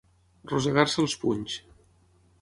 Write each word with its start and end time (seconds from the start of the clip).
Rosegar-se 0.53 0.97
els 1.05 1.15
punys. 1.27 1.59